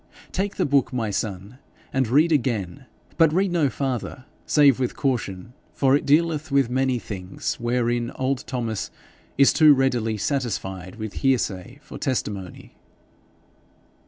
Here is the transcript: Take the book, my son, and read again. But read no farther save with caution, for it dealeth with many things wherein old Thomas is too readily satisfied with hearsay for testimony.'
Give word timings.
Take 0.31 0.55
the 0.55 0.65
book, 0.65 0.91
my 0.91 1.11
son, 1.11 1.59
and 1.93 2.07
read 2.07 2.31
again. 2.31 2.87
But 3.17 3.31
read 3.31 3.51
no 3.51 3.69
farther 3.69 4.25
save 4.47 4.79
with 4.79 4.95
caution, 4.95 5.53
for 5.73 5.95
it 5.95 6.07
dealeth 6.07 6.51
with 6.51 6.71
many 6.71 6.97
things 6.97 7.59
wherein 7.59 8.09
old 8.15 8.43
Thomas 8.47 8.89
is 9.37 9.53
too 9.53 9.75
readily 9.75 10.17
satisfied 10.17 10.95
with 10.95 11.13
hearsay 11.21 11.77
for 11.83 11.99
testimony.' 11.99 12.75